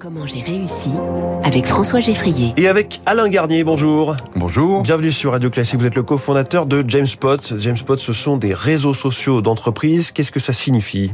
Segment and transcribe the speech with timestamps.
[0.00, 0.90] Comment j'ai réussi
[1.42, 2.52] avec François Geffrier.
[2.56, 4.16] Et avec Alain Garnier, bonjour.
[4.36, 4.82] Bonjour.
[4.82, 5.80] Bienvenue sur Radio Classique.
[5.80, 7.58] Vous êtes le cofondateur de JamesPot.
[7.58, 10.12] JamesPot, ce sont des réseaux sociaux d'entreprise.
[10.12, 11.12] Qu'est-ce que ça signifie?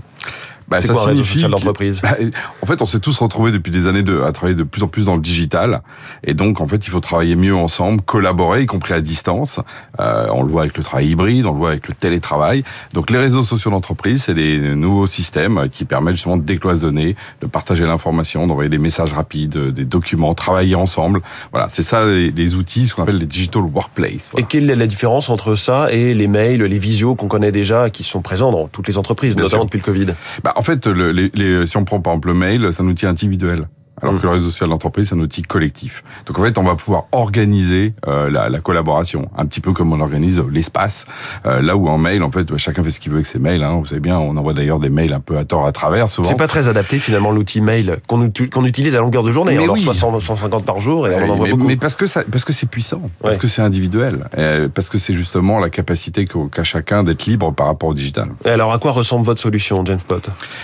[0.68, 2.16] Bah, c'est ça quoi signifie que- d'entreprise bah,
[2.62, 4.88] en fait, on s'est tous retrouvés depuis des années de, à travailler de plus en
[4.88, 5.82] plus dans le digital.
[6.24, 9.60] Et donc, en fait, il faut travailler mieux ensemble, collaborer, y compris à distance.
[10.00, 12.64] Euh, on le voit avec le travail hybride, on le voit avec le télétravail.
[12.92, 17.46] Donc, les réseaux sociaux d'entreprise, c'est des nouveaux systèmes qui permettent justement de décloisonner, de
[17.46, 21.20] partager l'information, d'envoyer des messages rapides, des documents, travailler ensemble.
[21.52, 24.30] Voilà, c'est ça les, les outils, ce qu'on appelle les digital workplace.
[24.38, 27.90] Et quelle est la différence entre ça et les mails, les visios qu'on connaît déjà,
[27.90, 29.66] qui sont présents dans toutes les entreprises, Bien notamment sûr.
[29.66, 30.14] depuis le Covid?
[30.42, 32.86] Bah, en fait, le- les, les- si on prend par exemple le mail, c'est un
[32.86, 33.68] outil individuel.
[34.04, 34.18] Alors Mm.
[34.20, 36.04] que le réseau social d'entreprise, c'est un outil collectif.
[36.26, 39.92] Donc en fait, on va pouvoir organiser euh, la, la collaboration, un petit peu comme
[39.92, 41.06] on organise l'espace.
[41.46, 43.38] Euh, là où en mail, en fait, bah, chacun fait ce qu'il veut avec ses
[43.38, 43.62] mails.
[43.62, 43.78] Hein.
[43.78, 46.28] Vous savez bien, on envoie d'ailleurs des mails un peu à tort à travers souvent.
[46.28, 49.56] C'est pas très adapté finalement l'outil mail qu'on utilise à longueur de journée.
[49.56, 49.80] Mais on en oui.
[49.80, 51.64] reçoit 100, 150 par jour et on en envoie mais, beaucoup.
[51.66, 54.26] mais parce que ça, parce que c'est puissant, parce que c'est individuel,
[54.74, 58.28] parce que c'est justement la capacité qu'a chacun d'être libre par rapport au digital.
[58.44, 60.22] Et alors à quoi ressemble votre solution, JamesPot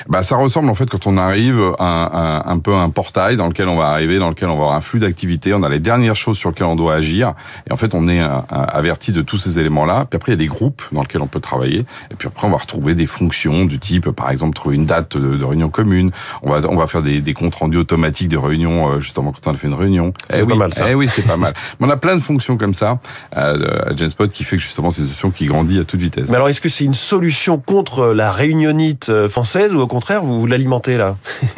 [0.09, 2.91] Bah, ça ressemble en fait quand on arrive à un, un, un peu à un
[2.91, 5.62] portail dans lequel on va arriver, dans lequel on va avoir un flux d'activité, on
[5.62, 7.34] a les dernières choses sur lesquelles on doit agir,
[7.69, 10.06] et en fait on est euh, averti de tous ces éléments-là.
[10.09, 12.47] Puis après il y a des groupes dans lesquels on peut travailler, et puis après
[12.47, 15.69] on va retrouver des fonctions du type, par exemple trouver une date de, de réunion
[15.69, 16.11] commune.
[16.42, 19.50] On va on va faire des, des comptes rendus automatiques de réunions euh, justement quand
[19.50, 20.12] on a fait une réunion.
[20.28, 20.91] C'est Eh pas oui, mal, ça.
[20.91, 21.55] eh oui c'est pas mal.
[21.81, 22.98] Mais on a plein de fonctions comme ça
[23.37, 26.28] euh, à Genspot qui fait que justement c'est une solution qui grandit à toute vitesse.
[26.28, 30.22] Mais alors est-ce que c'est une solution contre la réunionite euh, française ou au contraire
[30.22, 31.17] vous, vous l'alimentez là?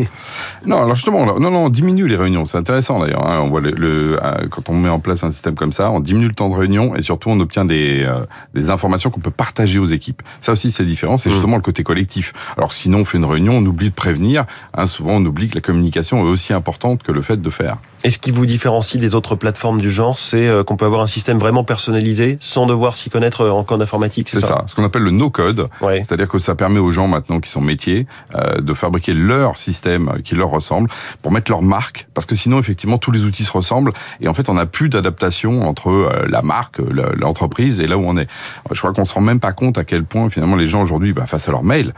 [0.64, 2.45] Non, alors justement, non, non, on diminue les réunions.
[2.47, 3.27] C'est intéressant d'ailleurs.
[3.27, 3.41] hein.
[3.42, 6.00] On voit le, le- euh, quand on met en place un système comme ça, on
[6.00, 9.31] diminue le temps de réunion et surtout on obtient des, euh, des informations qu'on peut
[9.31, 10.23] partager aux équipes.
[10.41, 11.17] Ça aussi, c'est différent.
[11.17, 11.33] C'est Mm.
[11.33, 12.33] justement le côté collectif.
[12.56, 14.45] Alors sinon, on fait une réunion, on oublie de prévenir.
[14.75, 17.77] Hein, souvent, on oublie que la communication est aussi importante que le fait de faire.
[18.05, 21.03] Et ce qui vous différencie des autres plateformes du genre, c'est euh, qu'on peut avoir
[21.03, 24.64] un système vraiment personnalisé sans devoir s'y connaître euh, en code informatique, c'est ça, ça.
[24.67, 25.68] Ce qu'on appelle le no-code.
[25.80, 25.98] Ouais.
[25.98, 30.08] C'est-à-dire que ça permet aux gens maintenant qui sont métiers euh, de fabriquer leur système
[30.08, 30.89] euh, qui leur ressemble
[31.23, 32.08] pour mettre leur marque.
[32.14, 34.89] Parce que sinon, effectivement, tous les outils se ressemblent et en fait, on n'a plus
[34.89, 38.27] d'adaptation entre euh, la marque, le- l'entreprise et là où on est.
[38.73, 41.12] Je crois qu'on se rend même pas compte à quel point finalement les gens aujourd'hui,
[41.12, 41.92] bah, face à leur mail,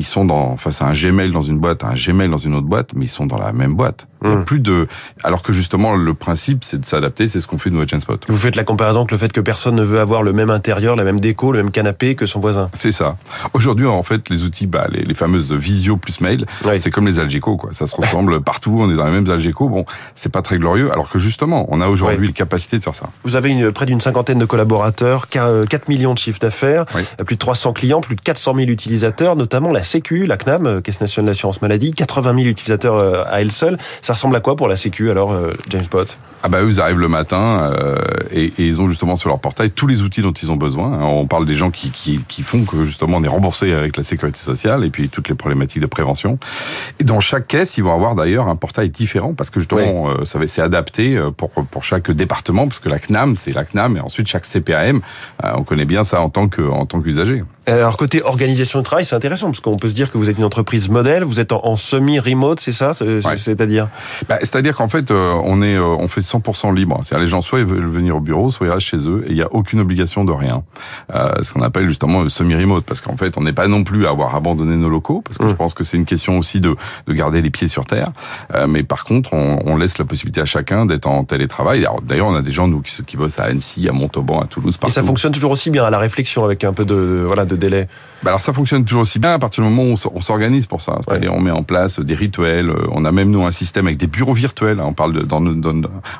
[0.00, 2.68] ils sont dans, face à un Gmail dans une boîte, un Gmail dans une autre
[2.68, 4.06] boîte, mais ils sont dans la même boîte.
[4.22, 4.44] Il y a Mm.
[4.44, 4.88] plus de,
[5.22, 8.18] alors que justement le principe c'est de s'adapter, c'est ce qu'on fait nous à Genspot.
[8.28, 10.96] Vous faites la comparaison avec le fait que personne ne veut avoir le même intérieur,
[10.96, 12.68] la même déco, le même canapé que son voisin.
[12.74, 13.16] C'est ça.
[13.52, 16.46] Aujourd'hui, en fait, les outils, bah, les, les fameuses visio plus mail,
[16.78, 17.70] c'est comme les Algeco, quoi.
[17.72, 18.76] Ça se ressemble partout.
[18.80, 19.68] On est dans les mêmes Algeco.
[19.68, 19.84] Bon,
[20.14, 20.90] c'est pas très glorieux.
[20.92, 23.10] Alors que justement, on a aujourd'hui la capacité de faire ça.
[23.24, 26.84] Vous avez une, près d'une cinquantaine de collaborateurs, qu'à- euh, 4 millions de chiffres d'affaires,
[26.94, 27.02] Oui.
[27.20, 30.66] euh, plus de 300 clients, plus de 400 000 utilisateurs, notamment la Sécu, la CNAM,
[30.66, 33.78] euh, Caisse nationale d'assurance maladie, 80 000 utilisateurs à elle seule.
[34.08, 36.80] Ça ressemble à quoi pour la Sécu alors, euh, James Bott Ah bah eux, ils
[36.80, 37.96] arrivent le matin euh,
[38.30, 40.92] et, et ils ont justement sur leur portail tous les outils dont ils ont besoin.
[40.92, 41.02] hein.
[41.04, 44.02] On parle des gens qui, qui, qui font que justement on est remboursé avec la
[44.04, 46.38] sécurité sociale et puis toutes les problématiques de prévention.
[47.00, 50.24] Et dans chaque caisse, ils vont avoir d'ailleurs un portail différent parce que justement euh,
[50.24, 53.64] ça va c'est adapté euh, pour pour chaque département parce que la CNAM c'est la
[53.64, 55.00] CNAM et ensuite chaque CPAM
[55.44, 57.42] euh, on connaît bien ça en tant que en tant qu'usager.
[57.66, 60.38] Alors côté organisation de travail, c'est intéressant parce qu'on peut se dire que vous êtes
[60.38, 63.36] une entreprise modèle, vous êtes en, en semi-remote, c'est ça C'est- Ouais.
[63.36, 63.88] C'est-à-dire?
[64.28, 67.00] Bah, C'est-à-dire qu'en fait, euh, on est, euh, on fait 100% libre.
[67.04, 69.30] C'est-à-dire les gens soit ils veulent venir au bureau, soit ils restent chez eux, et
[69.30, 70.62] il n'y a aucune obligation de rien.
[71.14, 74.06] Euh, ce qu'on appelle justement le semi-remote, parce qu'en fait, on n'est pas non plus
[74.06, 75.48] à avoir abandonné nos locaux, parce que Mm.
[75.48, 78.08] je pense que c'est une question aussi de, de garder les pieds sur terre.
[78.54, 81.86] Euh, mais par contre, on, on laisse la possibilité à chacun d'être en télétravail.
[82.02, 84.74] D'ailleurs, on a des gens nous qui, qui bossent à Annecy, à Montauban, à Toulouse,
[84.76, 84.94] Et partout.
[84.94, 87.88] ça fonctionne toujours aussi bien à la réflexion avec un peu de voilà de délai.
[88.22, 90.80] Bah alors ça fonctionne toujours aussi bien à partir du moment où on s'organise pour
[90.80, 90.98] ça.
[91.06, 92.68] C'est-à-dire on met en place des rituels.
[92.70, 94.80] euh, On a même nous un système avec des bureaux virtuels.
[94.80, 94.84] hein.
[94.88, 95.72] On parle de, dans, dans,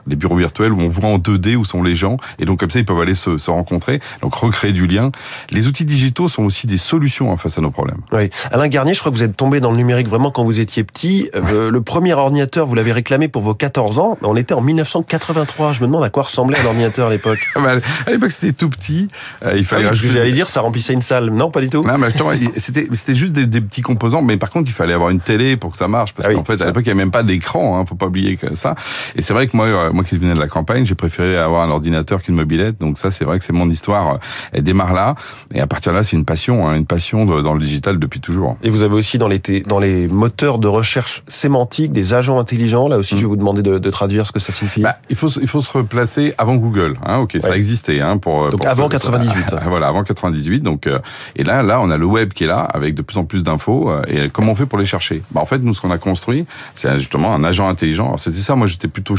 [0.06, 2.70] des bureaux virtuels où on voit en 2D où sont les gens et donc comme
[2.70, 4.00] ça ils peuvent aller se, se rencontrer.
[4.22, 5.10] Donc recréer du lien.
[5.50, 8.00] Les outils digitaux sont aussi des solutions hein, face à nos problèmes.
[8.12, 8.30] Oui.
[8.52, 10.84] Alain Garnier, je crois que vous êtes tombé dans le numérique vraiment quand vous étiez
[10.84, 11.30] petit.
[11.34, 14.18] Euh, le premier ordinateur, vous l'avez réclamé pour vos 14 ans.
[14.22, 15.72] On était en 1983.
[15.74, 17.38] Je me demande à quoi ressemblait un ordinateur à l'époque.
[17.56, 17.74] Ah
[18.06, 19.08] à l'époque c'était tout petit.
[19.44, 21.30] Euh, il Ah fallait que rajouter- j'allais dire, ça remplissait une salle.
[21.30, 21.82] Non, pas du tout.
[21.82, 22.08] Non, mais
[22.56, 25.56] c'était c'était juste des, des petits composants, mais par contre il fallait avoir une télé
[25.56, 27.10] pour que ça marche, parce Ah oui, qu'en fait à l'époque il n'y avait même
[27.10, 28.74] pas d'écran, hein, faut pas oublier que ça.
[29.16, 31.62] Et c'est vrai que moi moi, moi qui venais de la campagne, j'ai préféré avoir
[31.62, 32.78] un ordinateur qu'une mobilette.
[32.78, 34.18] Donc ça, c'est vrai que c'est mon histoire.
[34.52, 35.14] Elle démarre là,
[35.54, 38.20] et à partir de là, c'est une passion, hein, une passion dans le digital depuis
[38.20, 38.56] toujours.
[38.62, 42.88] Et vous avez aussi dans les dans les moteurs de recherche sémantique des agents intelligents.
[42.88, 44.82] Là aussi, je vais vous demander de, de traduire ce que ça signifie.
[44.82, 46.96] Bah, il faut il faut se replacer avant Google.
[47.04, 48.00] Hein, ok, ça existait.
[48.00, 49.54] Hein, pour donc avant 98.
[49.66, 50.62] voilà, avant 98.
[50.62, 50.98] Donc euh,
[51.36, 53.42] et là là, on a le web qui est là avec de plus en plus
[53.42, 53.90] d'infos.
[53.90, 55.22] Euh, et comment on fait pour les chercher?
[55.30, 58.16] Bah, en fait, nous, ce qu'on a construit, c'est justement un agent intelligent.
[58.16, 58.56] C'était ça.
[58.56, 59.16] Moi, j'étais plutôt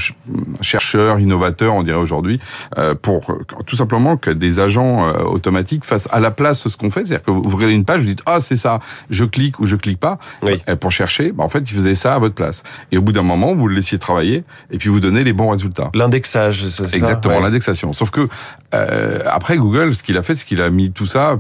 [0.62, 2.40] chercheur, innovateur, on dirait aujourd'hui,
[2.78, 6.92] euh, pour tout simplement que des agents euh, automatiques fassent à la place ce qu'on
[6.92, 7.06] fait.
[7.06, 8.80] C'est-à-dire que vous ouvrez une page, vous dites ah c'est ça,
[9.10, 10.62] je clique ou je clique pas oui.
[10.80, 11.32] pour chercher.
[11.32, 12.64] Bah, en fait, ils faisaient ça à votre place.
[12.92, 15.50] Et au bout d'un moment, vous le laissiez travailler et puis vous donnez les bons
[15.50, 15.92] résultats.
[15.94, 17.94] L'indexage, c'est Exactement, l'indexation.
[17.94, 18.28] Sauf que
[18.74, 21.40] euh, après Google, ce qu'il a fait, c'est qu'il a mis tout ça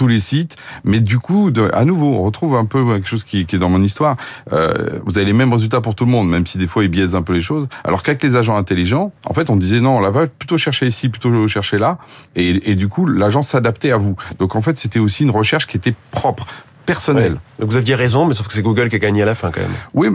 [0.00, 0.56] tous les sites.
[0.82, 3.58] Mais du coup, de, à nouveau, on retrouve un peu quelque chose qui, qui est
[3.58, 4.16] dans mon histoire.
[4.50, 6.88] Euh, vous avez les mêmes résultats pour tout le monde, même si des fois ils
[6.88, 7.68] biaisent un peu les choses.
[7.84, 11.10] Alors qu'avec les agents intelligents, en fait, on disait non, là va plutôt chercher ici,
[11.10, 11.98] plutôt chercher là,
[12.34, 14.16] et, et du coup, l'agent s'adaptait à vous.
[14.38, 16.46] Donc en fait, c'était aussi une recherche qui était propre
[16.86, 17.36] personnel.
[17.58, 19.50] Donc vous aviez raison, mais sauf que c'est Google qui a gagné à la fin
[19.50, 19.70] quand même.
[19.92, 20.08] Oui,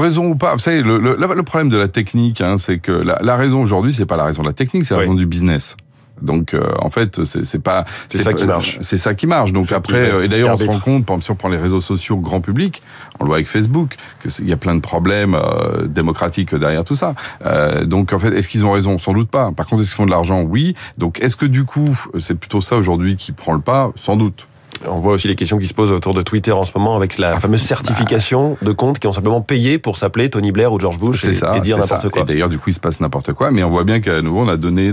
[0.00, 0.54] raison ou pas.
[0.54, 3.62] Vous savez, le, le, le problème de la technique, hein, c'est que la, la raison
[3.62, 5.76] aujourd'hui, c'est pas la raison de la technique, c'est la raison du business.
[6.22, 8.78] Donc euh, en fait, c'est pas c'est ça qui marche.
[8.82, 9.52] C'est ça qui marche.
[9.52, 11.58] Donc après, euh, et d'ailleurs on se rend compte, par exemple, si on prend les
[11.58, 12.82] réseaux sociaux grand public,
[13.20, 16.94] on le voit avec Facebook, qu'il y a plein de problèmes euh, démocratiques derrière tout
[16.94, 17.14] ça.
[17.46, 18.98] Euh, donc en fait, est-ce qu'ils ont raison?
[18.98, 19.52] Sans doute pas.
[19.52, 20.42] Par contre, est-ce qu'ils font de l'argent?
[20.42, 20.74] Oui.
[20.98, 21.88] Donc est-ce que du coup,
[22.18, 23.90] c'est plutôt ça aujourd'hui qui prend le pas?
[23.96, 24.46] Sans doute.
[24.86, 27.18] On voit aussi les questions qui se posent autour de Twitter en ce moment avec
[27.18, 30.98] la fameuse certification de comptes qui ont simplement payé pour s'appeler Tony Blair ou George
[30.98, 32.22] Bush et, ça, et, dire n'importe quoi.
[32.22, 33.50] Et d'ailleurs, du coup, il se passe n'importe quoi.
[33.50, 34.92] Mais on voit bien qu'à nouveau, on a donné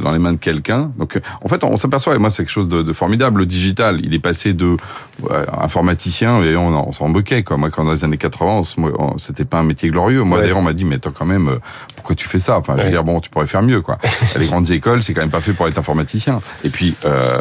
[0.00, 0.90] dans les mains de quelqu'un.
[0.98, 3.40] Donc, en fait, on s'aperçoit, et moi, c'est quelque chose de, de, formidable.
[3.40, 4.76] Le digital, il est passé de
[5.22, 5.30] ouais,
[5.60, 7.42] informaticien et on, on s'en moquait.
[7.42, 7.56] Quoi.
[7.56, 8.62] Moi, quand dans les années 80,
[9.18, 10.22] c'était pas un métier glorieux.
[10.22, 10.44] Moi, ouais.
[10.44, 11.58] d'ailleurs, on m'a dit, mais attends, quand même,
[11.94, 12.58] pourquoi tu fais ça?
[12.58, 13.98] Enfin, je veux dire, bon, tu pourrais faire mieux, quoi.
[14.38, 16.40] les grandes écoles, c'est quand même pas fait pour être informaticien.
[16.64, 17.40] Et puis, euh,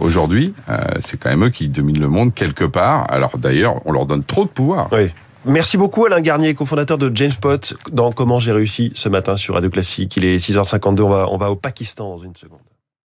[0.00, 3.06] aujourd'hui, euh, c'est quand même qui dominent le monde quelque part.
[3.10, 4.88] Alors d'ailleurs, on leur donne trop de pouvoir.
[4.92, 5.10] Oui.
[5.46, 9.54] Merci beaucoup Alain Garnier, cofondateur de James Pot dans Comment j'ai réussi ce matin sur
[9.54, 10.16] Radio Classique.
[10.18, 12.60] Il est 6h52, on va, on va au Pakistan dans une seconde.